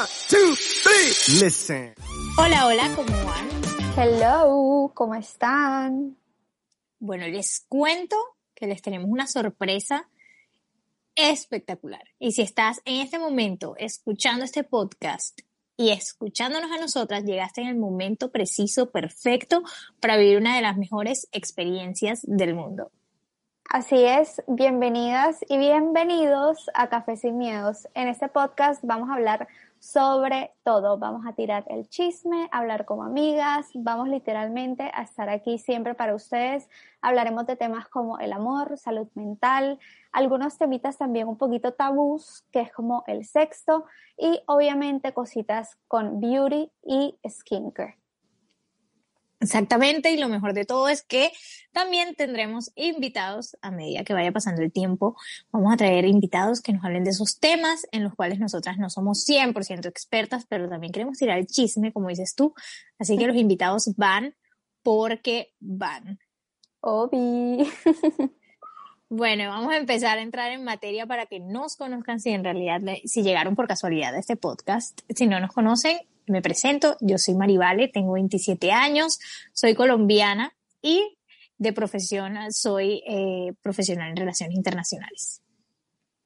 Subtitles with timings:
[0.00, 1.94] One, two, three, listen.
[2.38, 3.48] Hola, hola, ¿cómo van?
[3.98, 6.16] Hello, ¿cómo están?
[6.98, 8.16] Bueno, les cuento
[8.54, 10.08] que les tenemos una sorpresa
[11.14, 12.00] espectacular.
[12.18, 15.40] Y si estás en este momento escuchando este podcast
[15.76, 19.62] y escuchándonos a nosotras, llegaste en el momento preciso, perfecto,
[20.00, 22.90] para vivir una de las mejores experiencias del mundo.
[23.68, 27.86] Así es, bienvenidas y bienvenidos a Café Sin Miedos.
[27.94, 29.46] En este podcast vamos a hablar
[29.80, 35.56] sobre todo, vamos a tirar el chisme, hablar como amigas, vamos literalmente a estar aquí
[35.58, 36.68] siempre para ustedes.
[37.00, 39.78] Hablaremos de temas como el amor, salud mental,
[40.12, 43.86] algunos temitas también un poquito tabús, que es como el sexo,
[44.18, 47.99] y obviamente cositas con beauty y skincare.
[49.40, 51.32] Exactamente, y lo mejor de todo es que
[51.72, 55.16] también tendremos invitados a medida que vaya pasando el tiempo.
[55.50, 58.90] Vamos a traer invitados que nos hablen de esos temas en los cuales nosotras no
[58.90, 62.54] somos 100% expertas, pero también queremos tirar el chisme, como dices tú.
[62.98, 64.34] Así que los invitados van
[64.82, 66.18] porque van.
[66.80, 67.66] Obi.
[69.12, 72.80] Bueno, vamos a empezar a entrar en materia para que nos conozcan si en realidad,
[73.04, 75.00] si llegaron por casualidad a este podcast.
[75.12, 75.98] Si no nos conocen,
[76.30, 79.18] me presento, yo soy Marivale, tengo 27 años,
[79.52, 81.18] soy colombiana y
[81.58, 85.42] de profesión soy eh, profesional en relaciones internacionales.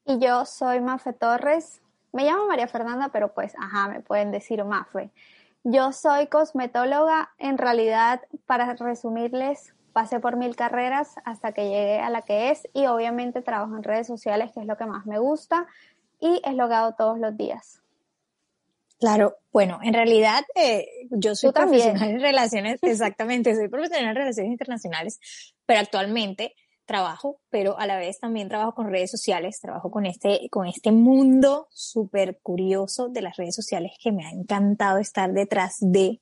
[0.05, 1.81] Y yo soy Mafe Torres,
[2.13, 5.11] me llamo María Fernanda, pero pues, ajá, me pueden decir Mafe.
[5.63, 12.09] Yo soy cosmetóloga, en realidad, para resumirles, pasé por mil carreras hasta que llegué a
[12.09, 15.19] la que es y obviamente trabajo en redes sociales, que es lo que más me
[15.19, 15.67] gusta
[16.19, 17.81] y es lo todos los días.
[18.99, 24.51] Claro, bueno, en realidad eh, yo soy profesional en relaciones, exactamente, soy profesional en relaciones
[24.51, 25.19] internacionales,
[25.65, 26.53] pero actualmente
[26.85, 30.91] trabajo, pero a la vez también trabajo con redes sociales, trabajo con este, con este
[30.91, 36.21] mundo súper curioso de las redes sociales que me ha encantado estar detrás de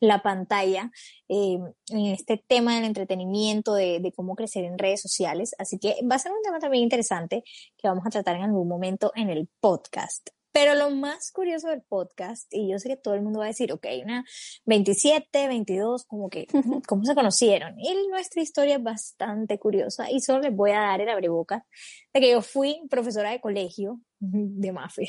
[0.00, 0.90] la pantalla
[1.28, 1.58] eh,
[1.88, 5.54] en este tema del entretenimiento, de, de, cómo crecer en redes sociales.
[5.58, 7.42] Así que va a ser un tema también interesante
[7.76, 10.30] que vamos a tratar en algún momento en el podcast.
[10.54, 13.48] Pero lo más curioso del podcast, y yo sé que todo el mundo va a
[13.48, 14.24] decir, ok, una
[14.66, 16.46] 27, 22, como que,
[16.88, 17.74] ¿cómo se conocieron?
[17.76, 21.66] Y nuestra historia es bastante curiosa y solo les voy a dar el abreboca
[22.12, 25.08] de que yo fui profesora de colegio de MAFE.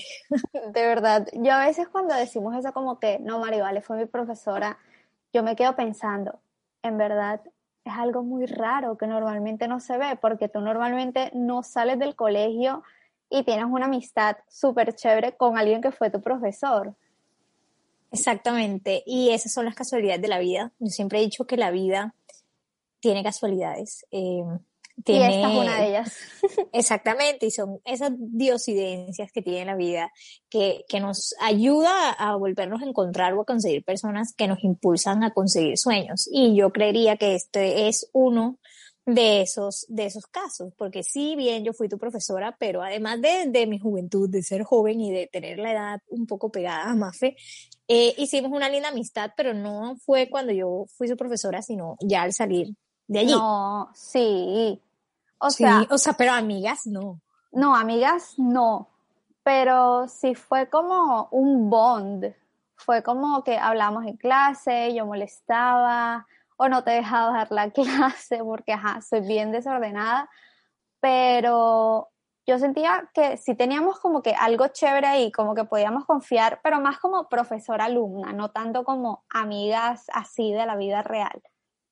[0.52, 4.80] De verdad, yo a veces cuando decimos eso como que, no, Marivale fue mi profesora,
[5.32, 6.42] yo me quedo pensando,
[6.82, 7.42] en verdad,
[7.84, 12.16] es algo muy raro que normalmente no se ve, porque tú normalmente no sales del
[12.16, 12.82] colegio
[13.30, 16.96] y tienes una amistad súper chévere con alguien que fue tu profesor.
[18.12, 20.72] Exactamente, y esas son las casualidades de la vida.
[20.80, 22.14] Yo siempre he dicho que la vida
[23.00, 24.06] tiene casualidades.
[24.12, 24.44] Eh,
[25.04, 26.18] tiene, y esta es una de ellas.
[26.72, 30.12] Exactamente, y son esas diosidencias que tiene la vida
[30.50, 35.24] que, que nos ayuda a volvernos a encontrar o a conseguir personas que nos impulsan
[35.24, 36.30] a conseguir sueños.
[36.32, 38.58] Y yo creería que este es uno
[39.06, 43.46] de esos, de esos casos, porque sí, bien, yo fui tu profesora, pero además de,
[43.48, 46.96] de mi juventud, de ser joven y de tener la edad un poco pegada a
[46.96, 47.36] Mafe,
[47.88, 52.24] eh, hicimos una linda amistad, pero no fue cuando yo fui su profesora, sino ya
[52.24, 52.76] al salir
[53.08, 53.34] de allí.
[53.34, 54.82] No, sí.
[55.38, 57.22] O sea, o sea, pero amigas no.
[57.52, 58.90] No, amigas no.
[59.44, 62.34] Pero sí fue como un bond.
[62.76, 66.26] Fue como que hablamos en clase, yo molestaba,
[66.58, 70.30] o no te he dejado dar la clase porque, ajá, soy bien desordenada,
[71.00, 72.10] pero
[72.48, 76.80] yo sentía que sí teníamos como que algo chévere ahí, como que podíamos confiar, pero
[76.80, 81.42] más como profesora-alumna, no tanto como amigas así de la vida real.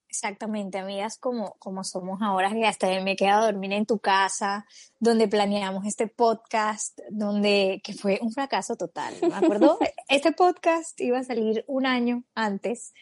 [0.07, 3.97] Exactamente, amigas como, como somos ahora, que hasta me he quedado a dormir en tu
[3.97, 4.67] casa,
[4.99, 9.79] donde planeamos este podcast, donde, que fue un fracaso total, ¿me acuerdo?
[10.09, 12.93] este podcast iba a salir un año antes,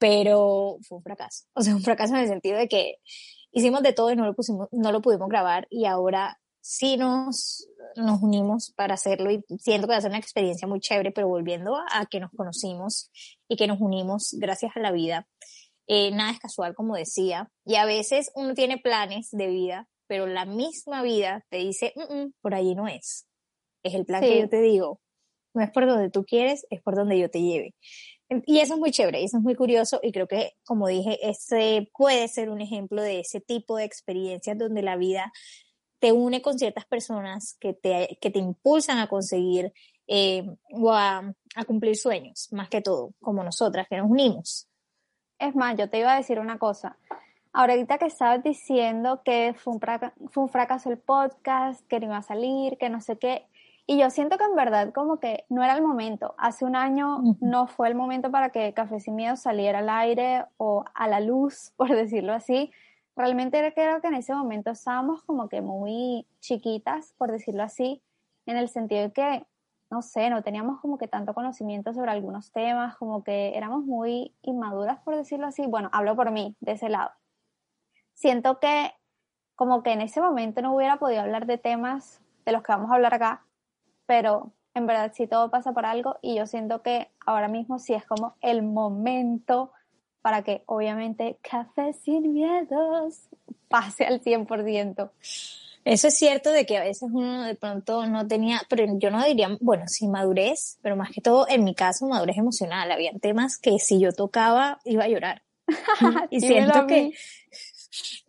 [0.00, 1.44] pero fue un fracaso.
[1.52, 2.96] O sea, un fracaso en el sentido de que
[3.52, 7.68] hicimos de todo y no lo, pusimos, no lo pudimos grabar y ahora sí nos,
[7.96, 11.28] nos unimos para hacerlo y siento que va a ser una experiencia muy chévere, pero
[11.28, 13.10] volviendo a, que nos conocimos
[13.46, 15.28] y que nos unimos gracias a la vida.
[15.86, 20.26] Eh, nada es casual, como decía, y a veces uno tiene planes de vida, pero
[20.26, 23.26] la misma vida te dice, mm, mm, por allí no es.
[23.82, 24.98] Es el plan que yo te digo,
[25.52, 27.74] no es por donde tú quieres, es por donde yo te lleve.
[28.46, 31.90] Y eso es muy chévere, eso es muy curioso y creo que, como dije, ese
[31.96, 35.32] puede ser un ejemplo de ese tipo de experiencias donde la vida
[35.98, 39.72] te une con ciertas personas que te, que te impulsan a conseguir
[40.06, 41.34] eh, o a,
[41.66, 44.68] cumplir sueños, más que todo, como nosotras que nos unimos.
[45.38, 46.96] Es más, yo te iba a decir una cosa.
[47.52, 49.80] Ahorita que estabas diciendo que fue un,
[50.30, 53.46] fue un fracaso el podcast, que no iba a salir, que no sé qué,
[53.90, 56.36] Y yo siento que en verdad como que no era el momento.
[56.38, 60.44] Hace un año no fue el momento para que Café Sin Miedo saliera al aire
[60.58, 62.70] o a la luz, por decirlo así.
[63.16, 68.00] Realmente creo que en ese momento estábamos como que muy chiquitas, por decirlo así,
[68.46, 69.44] en el sentido de que,
[69.90, 74.32] no sé, no teníamos como que tanto conocimiento sobre algunos temas, como que éramos muy
[74.42, 75.66] inmaduras, por decirlo así.
[75.66, 77.10] Bueno, hablo por mí, de ese lado.
[78.14, 78.92] Siento que
[79.56, 82.92] como que en ese momento no hubiera podido hablar de temas de los que vamos
[82.92, 83.44] a hablar acá,
[84.10, 87.94] pero en verdad sí todo pasa por algo y yo siento que ahora mismo sí
[87.94, 89.70] es como el momento
[90.20, 93.28] para que obviamente Café sin miedos
[93.68, 95.10] pase al 100%.
[95.84, 99.24] Eso es cierto de que a veces uno de pronto no tenía, pero yo no
[99.24, 102.90] diría, bueno, sí madurez, pero más que todo en mi caso madurez emocional.
[102.90, 105.42] Habían temas que si yo tocaba iba a llorar.
[106.30, 107.12] y siento que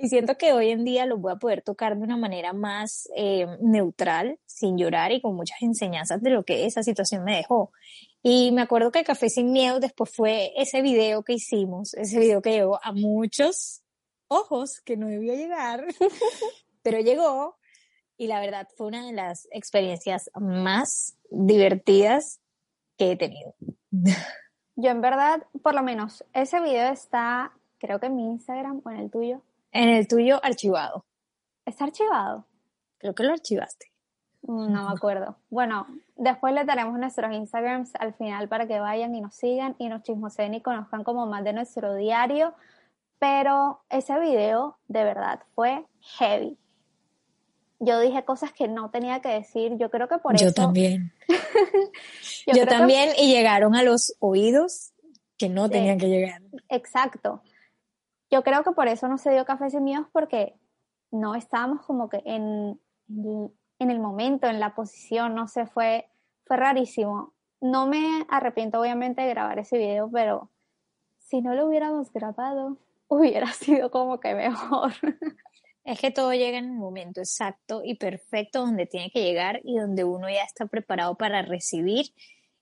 [0.02, 3.08] y siento que hoy en día lo voy a poder tocar de una manera más
[3.16, 7.72] eh, neutral, sin llorar y con muchas enseñanzas de lo que esa situación me dejó.
[8.24, 12.42] Y me acuerdo que Café Sin Miedo después fue ese video que hicimos, ese video
[12.42, 13.84] que llegó a muchos
[14.28, 15.86] ojos, que no debió llegar,
[16.82, 17.60] pero llegó
[18.18, 22.42] y la verdad fue una de las experiencias más divertidas
[22.98, 23.54] que he tenido.
[24.76, 28.90] Yo en verdad, por lo menos, ese video está, creo que en mi Instagram o
[28.90, 29.44] en el tuyo.
[29.72, 31.06] En el tuyo archivado.
[31.66, 32.46] ¿Está archivado?
[32.98, 33.92] Creo que lo archivaste.
[34.44, 35.38] Mm, no me acuerdo.
[35.50, 39.88] Bueno, después le daremos nuestros Instagrams al final para que vayan y nos sigan y
[39.88, 42.54] nos chismoseen y conozcan como más de nuestro diario.
[43.20, 45.86] Pero ese video de verdad fue
[46.18, 46.58] heavy.
[47.80, 49.78] Yo dije cosas que no tenía que decir.
[49.78, 50.46] Yo creo que por eso.
[50.46, 51.12] Yo también.
[52.48, 54.92] yo, también y llegaron a los oídos
[55.38, 56.42] que no tenían que llegar.
[56.70, 57.42] Exacto.
[58.32, 60.56] Yo creo que por eso no se dio cafés y míos porque
[61.12, 62.80] no estábamos como que en,
[63.10, 66.10] en el momento, en la posición, no sé, fue,
[66.46, 67.34] fue rarísimo.
[67.60, 70.50] No me arrepiento obviamente de grabar ese video, pero
[71.20, 74.94] si no lo hubiéramos grabado, hubiera sido como que mejor.
[75.84, 79.78] Es que todo llega en un momento exacto y perfecto donde tiene que llegar y
[79.78, 82.14] donde uno ya está preparado para recibir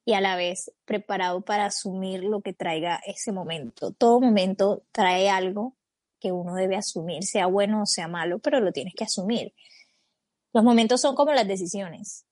[0.06, 3.92] y a la vez preparado para asumir lo que traiga ese momento.
[3.92, 5.76] Todo momento trae algo
[6.20, 9.54] que uno debe asumir, sea bueno o sea malo, pero lo tienes que asumir.
[10.54, 12.26] Los momentos son como las decisiones.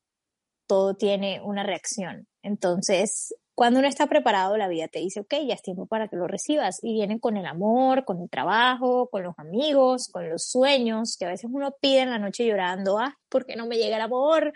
[0.65, 2.27] Todo tiene una reacción.
[2.41, 6.15] Entonces, cuando uno está preparado, la vida te dice, ok, ya es tiempo para que
[6.15, 6.77] lo recibas.
[6.83, 11.25] Y vienen con el amor, con el trabajo, con los amigos, con los sueños, que
[11.25, 14.03] a veces uno pide en la noche llorando, ah, ¿por qué no me llega el
[14.03, 14.53] amor?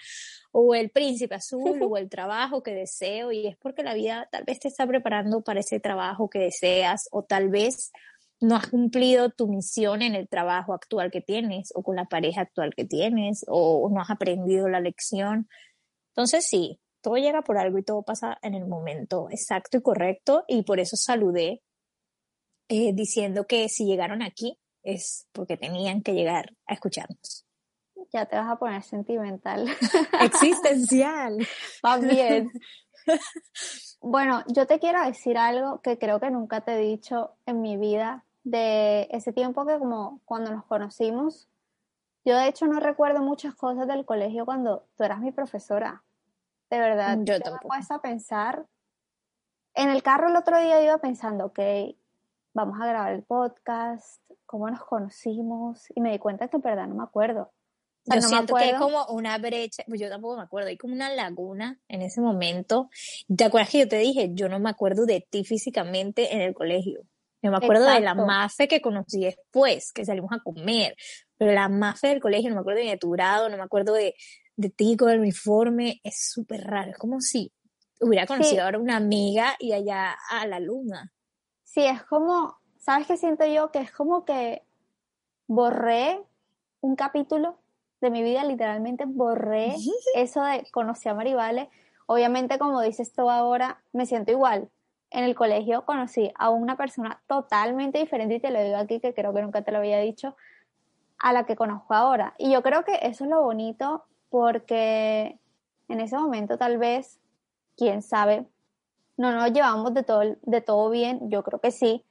[0.52, 3.32] O el príncipe azul, o el trabajo que deseo.
[3.32, 7.10] Y es porque la vida tal vez te está preparando para ese trabajo que deseas,
[7.12, 7.92] o tal vez
[8.40, 12.42] no has cumplido tu misión en el trabajo actual que tienes o con la pareja
[12.42, 15.50] actual que tienes o no has aprendido la lección.
[16.10, 20.46] Entonces sí, todo llega por algo y todo pasa en el momento exacto y correcto
[20.48, 21.62] y por eso saludé
[22.70, 27.46] eh, diciendo que si llegaron aquí es porque tenían que llegar a escucharnos.
[28.14, 29.68] Ya te vas a poner sentimental.
[30.22, 31.48] Existencial.
[31.82, 32.52] También.
[34.04, 37.78] Bueno, yo te quiero decir algo que creo que nunca te he dicho en mi
[37.78, 41.48] vida de ese tiempo que como cuando nos conocimos,
[42.26, 46.04] yo de hecho no recuerdo muchas cosas del colegio cuando tú eras mi profesora.
[46.72, 47.76] De verdad, yo tampoco.
[47.76, 48.66] Me a pensar.
[49.76, 51.60] En el carro el otro día iba pensando, ok,
[52.54, 56.88] vamos a grabar el podcast, cómo nos conocimos, y me di cuenta que en verdad
[56.88, 57.52] no me acuerdo.
[58.06, 61.14] yo siento que hay como una brecha, pues yo tampoco me acuerdo, hay como una
[61.14, 62.90] laguna en ese momento.
[63.36, 66.54] ¿Te acuerdas que yo te dije, yo no me acuerdo de ti físicamente en el
[66.54, 67.02] colegio?
[67.42, 70.96] Yo me acuerdo de la mafe que conocí después, que salimos a comer,
[71.38, 73.94] pero la mafe del colegio, no me acuerdo ni de tu grado, no me acuerdo
[73.94, 74.16] de,
[74.62, 77.52] de ti con el uniforme, es súper raro, es como si
[78.00, 81.12] hubiera conocido ahora una amiga y allá a la luna.
[81.64, 83.72] Sí, es como, ¿sabes qué siento yo?
[83.72, 84.64] Que es como que
[85.48, 86.22] borré
[86.82, 87.58] un capítulo
[88.00, 89.76] de mi vida, literalmente borré
[90.16, 91.70] eso de conocí a Marivale.
[92.08, 94.70] Obviamente, como dices tú ahora, me siento igual
[95.12, 99.14] en el colegio conocí a una persona totalmente diferente, y te lo digo aquí que
[99.14, 100.36] creo que nunca te lo había dicho,
[101.20, 102.34] a la que conozco ahora.
[102.38, 105.38] Y yo creo que eso es lo bonito porque
[105.90, 107.20] en ese momento tal vez,
[107.78, 108.48] quién sabe,
[109.18, 112.04] no nos llevamos de todo, de todo bien, yo creo que sí,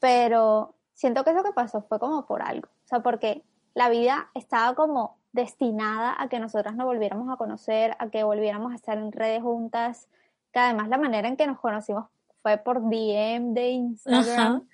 [0.00, 4.28] pero siento que eso que pasó fue como por algo, o sea, porque la vida
[4.34, 8.98] estaba como destinada a que nosotras nos volviéramos a conocer, a que volviéramos a estar
[8.98, 10.08] en redes juntas,
[10.52, 12.06] que además la manera en que nos conocimos
[12.42, 14.66] fue por DM de Instagram.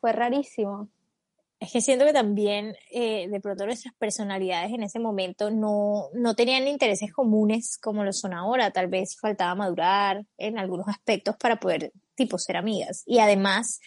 [0.00, 0.88] Fue rarísimo.
[1.62, 6.34] Es que siento que también eh, de pronto nuestras personalidades en ese momento no, no
[6.34, 8.72] tenían intereses comunes como lo son ahora.
[8.72, 13.04] Tal vez faltaba madurar en algunos aspectos para poder, tipo, ser amigas.
[13.06, 13.78] Y además,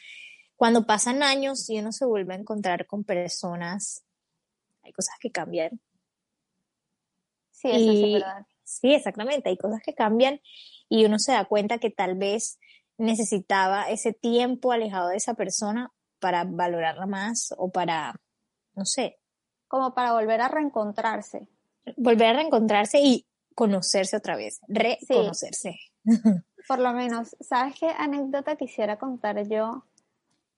[0.55, 4.05] cuando pasan años y uno se vuelve a encontrar con personas,
[4.81, 5.81] hay cosas que cambian.
[7.51, 8.45] Sí, eso es verdad.
[8.63, 9.49] Sí, exactamente.
[9.49, 10.39] Hay cosas que cambian
[10.87, 12.57] y uno se da cuenta que tal vez
[12.97, 15.91] necesitaba ese tiempo alejado de esa persona
[16.25, 18.15] para valorarla más o para,
[18.73, 19.19] no sé.
[19.67, 21.47] Como para volver a reencontrarse.
[21.97, 25.77] Volver a reencontrarse y conocerse otra vez, reconocerse.
[26.67, 29.85] Por lo menos, ¿sabes qué anécdota quisiera contar yo?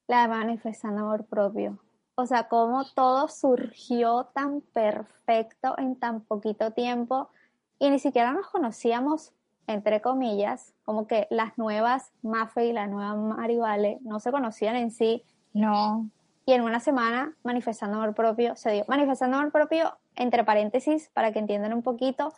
[0.07, 1.79] La de manifestando amor propio.
[2.15, 7.29] O sea, cómo todo surgió tan perfecto en tan poquito tiempo
[7.77, 9.33] y ni siquiera nos conocíamos,
[9.67, 14.91] entre comillas, como que las nuevas Mafe y la nueva Marivale no se conocían en
[14.91, 15.25] sí,
[15.57, 16.09] no.
[16.45, 18.85] Y en una semana, manifestando amor propio, se dio.
[18.87, 22.33] Manifestando amor propio, entre paréntesis, para que entiendan un poquito,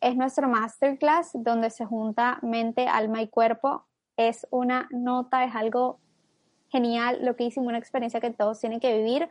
[0.00, 3.84] es nuestro masterclass donde se junta mente, alma y cuerpo.
[4.16, 5.98] Es una nota, es algo
[6.68, 9.28] genial, lo que hicimos, una experiencia que todos tienen que vivir.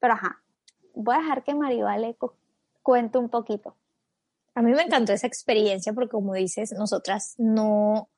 [0.00, 0.42] Pero ajá,
[0.94, 2.16] voy a dejar que Marivale
[2.82, 3.76] cuente un poquito.
[4.54, 8.08] A mí me encantó esa experiencia porque como dices, nosotras no,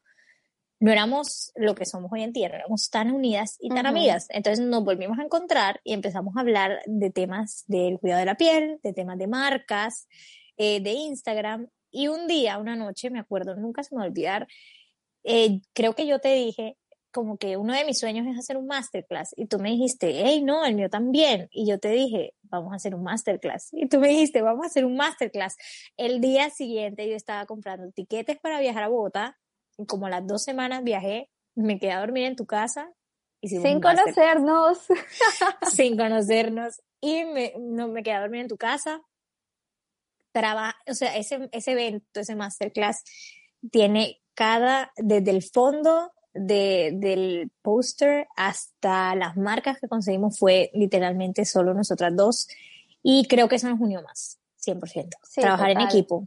[0.83, 4.27] no éramos lo que somos hoy en día, no éramos tan unidas y tan amigas.
[4.31, 8.35] Entonces nos volvimos a encontrar y empezamos a hablar de temas del cuidado de la
[8.35, 10.09] piel, de temas de marcas,
[10.57, 11.69] eh, de Instagram.
[11.93, 14.49] Y un día, una noche, me acuerdo, nunca se me va a olvidar,
[15.23, 16.77] eh, creo que yo te dije
[17.13, 20.43] como que uno de mis sueños es hacer un masterclass y tú me dijiste, hey,
[20.43, 21.47] no, el mío también.
[21.53, 23.69] Y yo te dije, vamos a hacer un masterclass.
[23.71, 25.57] Y tú me dijiste, vamos a hacer un masterclass.
[25.97, 29.39] El día siguiente yo estaba comprando tiquetes para viajar a Bogotá
[29.87, 32.91] como las dos semanas viajé, me quedé a dormir en tu casa.
[33.43, 34.79] Sin conocernos.
[35.73, 36.81] sin conocernos.
[37.01, 39.03] Y me, no, me quedé a dormir en tu casa.
[40.33, 43.03] Traba, o sea, ese, ese evento, ese masterclass,
[43.71, 51.45] tiene cada, desde el fondo de, del póster hasta las marcas que conseguimos fue literalmente
[51.45, 52.49] solo nosotras dos.
[53.03, 55.11] Y creo que eso nos unió más, 100%.
[55.35, 56.27] Trabajar en equipo.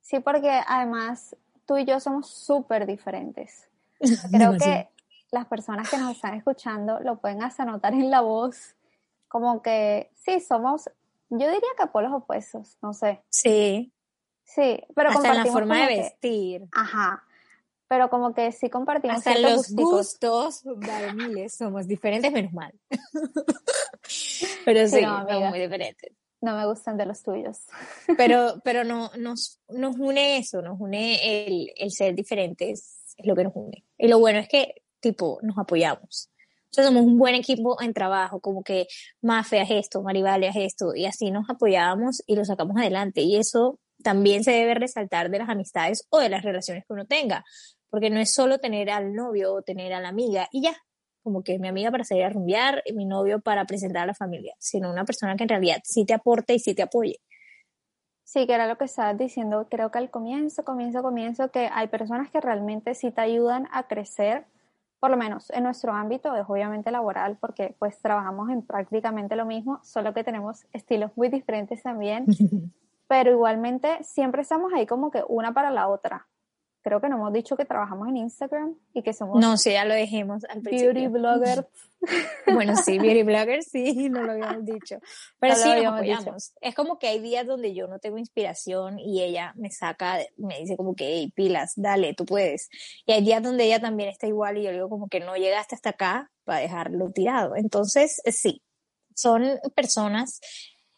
[0.00, 3.68] Sí, porque además tú y yo somos súper diferentes.
[4.30, 4.88] Creo que
[5.30, 8.74] las personas que nos están escuchando lo pueden hasta notar en la voz,
[9.28, 10.88] como que sí, somos,
[11.28, 13.22] yo diría que polos opuestos, no sé.
[13.28, 13.92] Sí.
[14.44, 16.66] Sí, pero hasta en la forma de vestir.
[16.72, 17.22] ajá.
[17.88, 22.72] Pero como que sí compartimos hasta los gustos varoniles somos diferentes, menos mal.
[24.64, 26.12] pero sí, somos muy diferentes
[26.46, 27.66] no me gustan de los tuyos.
[28.16, 33.34] Pero, pero no, nos, nos une eso, nos une el, el ser diferentes, es lo
[33.34, 33.84] que nos une.
[33.98, 36.30] Y lo bueno es que, tipo, nos apoyamos.
[36.70, 38.86] Somos un buen equipo en trabajo, como que
[39.22, 43.22] Mafe haz esto, Maribale haz esto, y así nos apoyamos y lo sacamos adelante.
[43.22, 47.06] Y eso también se debe resaltar de las amistades o de las relaciones que uno
[47.06, 47.44] tenga,
[47.90, 50.76] porque no es solo tener al novio o tener a la amiga y ya,
[51.26, 54.54] como que mi amiga para salir a rumbear, mi novio para presentar a la familia,
[54.60, 57.18] sino una persona que en realidad sí te aporte y sí te apoye.
[58.22, 61.88] Sí, que era lo que estabas diciendo, creo que al comienzo, comienzo, comienzo, que hay
[61.88, 64.44] personas que realmente sí te ayudan a crecer,
[65.00, 69.46] por lo menos en nuestro ámbito, es obviamente laboral, porque pues trabajamos en prácticamente lo
[69.46, 72.26] mismo, solo que tenemos estilos muy diferentes también,
[73.08, 76.28] pero igualmente siempre estamos ahí como que una para la otra
[76.86, 79.40] creo que no hemos dicho que trabajamos en Instagram y que somos...
[79.40, 80.94] No, sí, ya lo dijimos al principio.
[80.94, 81.66] Beauty bloggers.
[82.54, 85.00] bueno, sí, beauty bloggers, sí, no lo habíamos dicho.
[85.40, 86.52] Pero sí, nos apoyamos.
[86.60, 90.60] Es como que hay días donde yo no tengo inspiración y ella me saca, me
[90.60, 92.68] dice como que, hey, pilas, dale, tú puedes.
[93.04, 95.74] Y hay días donde ella también está igual y yo digo como que no llegaste
[95.74, 97.56] hasta acá para dejarlo tirado.
[97.56, 98.62] Entonces, sí,
[99.12, 100.40] son personas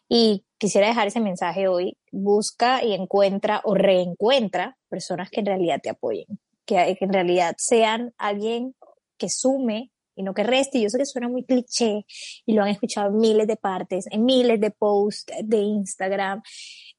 [0.09, 1.97] y quisiera dejar ese mensaje hoy.
[2.11, 6.25] Busca y encuentra o reencuentra personas que en realidad te apoyen,
[6.65, 8.75] que, en realidad sean alguien
[9.17, 10.81] que sume y no que reste.
[10.81, 12.05] Yo sé que suena muy cliché
[12.45, 16.41] y lo han escuchado en miles de partes, en miles de posts de Instagram,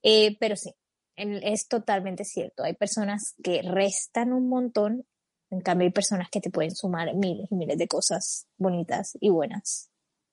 [0.02, 0.72] eh, pero sí,
[1.16, 2.62] es totalmente cierto.
[2.62, 5.04] Hay personas que restan un montón,
[5.50, 9.30] en cambio hay personas que te pueden sumar miles y miles de cosas bonitas y
[9.30, 9.90] buenas.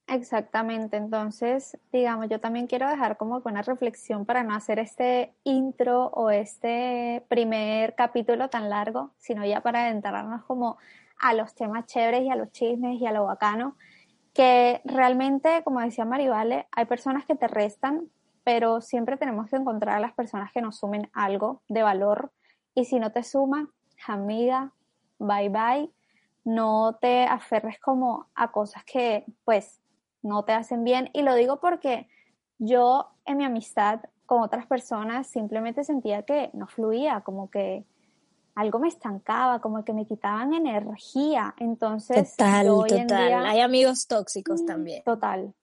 [0.10, 6.06] Exactamente, entonces, digamos, yo también quiero dejar como una reflexión para no hacer este intro
[6.08, 10.78] o este primer capítulo tan largo, sino ya para adentrarnos como
[11.20, 13.76] a los temas chéveres y a los chismes y a lo bacano,
[14.34, 18.10] que realmente, como decía Marivale, hay personas que te restan,
[18.46, 22.32] pero siempre tenemos que encontrar a las personas que nos sumen algo de valor.
[22.76, 23.70] Y si no te suma,
[24.08, 24.72] amiga,
[25.20, 25.92] bye bye,
[26.46, 29.82] no te aferres como a cosas que pues
[30.28, 31.10] no te hacen bien.
[31.14, 32.08] Y lo digo porque
[32.60, 37.86] yo en mi amistad con otras personas simplemente sentía que no fluía, como que
[38.56, 41.56] algo me estancaba, como que me quitaban energía.
[41.60, 43.08] Entonces, total, total.
[43.08, 45.04] Día, Hay amigos tóxicos mm, también.
[45.04, 45.54] Total.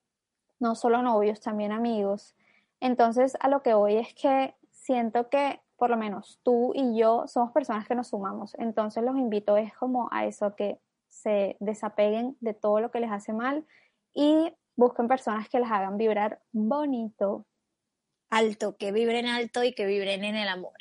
[0.61, 2.35] No solo novios, también amigos.
[2.80, 7.26] Entonces, a lo que voy es que siento que por lo menos tú y yo
[7.26, 8.54] somos personas que nos sumamos.
[8.59, 10.78] Entonces, los invito es como a eso, que
[11.09, 13.64] se desapeguen de todo lo que les hace mal
[14.14, 17.47] y busquen personas que les hagan vibrar bonito.
[18.30, 20.75] Alto, que vibren alto y que vibren en el amor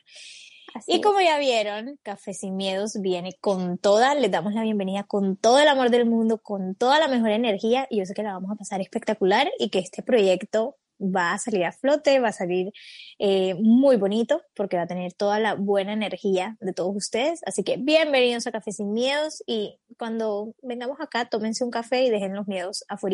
[0.88, 5.38] y como ya vieron, Café Sin Miedos viene con toda, les damos la bienvenida con
[5.38, 8.34] todo el amor del mundo, con toda la mejor energía y yo sé que la
[8.34, 12.34] vamos a pasar espectacular y que este proyecto va a salir a flote, va a
[12.34, 12.72] salir
[13.20, 17.42] eh, muy bonito porque va a tener toda la buena energía de todos ustedes.
[17.46, 22.10] Así que bienvenidos a Café Sin Miedos y cuando vengamos acá, tómense un café y
[22.10, 23.14] dejen los miedos afuera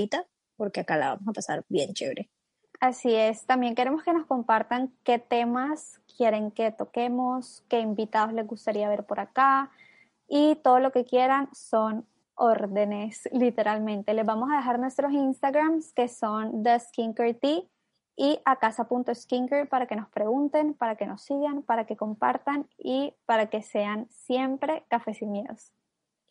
[0.55, 2.29] porque acá la vamos a pasar bien chévere.
[2.79, 8.47] Así es, también queremos que nos compartan qué temas quieren que toquemos, qué invitados les
[8.47, 9.69] gustaría ver por acá
[10.29, 12.05] y todo lo que quieran son
[12.39, 14.13] órdenes, literalmente.
[14.13, 16.79] Les vamos a dejar nuestros Instagrams que son The
[18.15, 18.57] y a
[19.65, 24.07] para que nos pregunten, para que nos sigan, para que compartan y para que sean
[24.09, 24.83] siempre
[25.25, 25.71] miedos.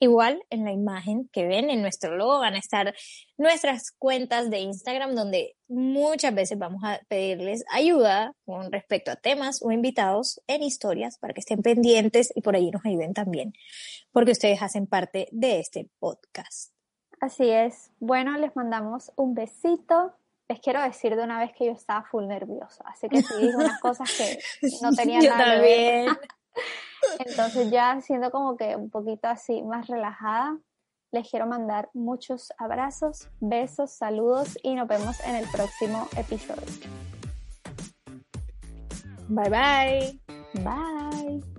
[0.01, 2.95] Igual en la imagen que ven en nuestro logo van a estar
[3.37, 9.61] nuestras cuentas de Instagram donde muchas veces vamos a pedirles ayuda con respecto a temas
[9.63, 13.53] o invitados en historias para que estén pendientes y por ahí nos ayuden también
[14.13, 16.73] porque ustedes hacen parte de este podcast.
[17.21, 17.91] Así es.
[17.99, 20.15] Bueno, les mandamos un besito.
[20.49, 23.81] Les quiero decir de una vez que yo estaba full nerviosa, así que sí unas
[23.81, 24.39] cosas que
[24.83, 26.09] no tenían nada que ver.
[27.19, 30.59] Entonces ya siendo como que un poquito así más relajada,
[31.11, 36.67] les quiero mandar muchos abrazos, besos, saludos y nos vemos en el próximo episodio.
[39.29, 40.21] Bye bye.
[40.55, 41.58] Bye.